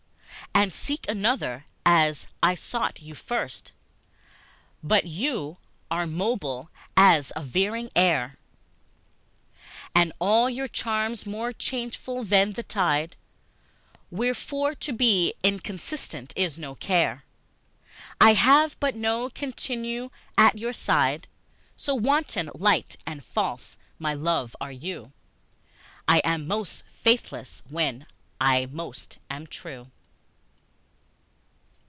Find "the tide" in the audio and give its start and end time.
12.51-13.15